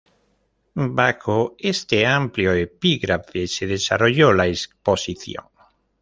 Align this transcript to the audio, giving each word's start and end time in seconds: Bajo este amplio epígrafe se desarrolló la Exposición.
Bajo 0.73 1.53
este 1.59 2.07
amplio 2.07 2.53
epígrafe 2.53 3.47
se 3.47 3.67
desarrolló 3.67 4.33
la 4.33 4.47
Exposición. 4.47 5.45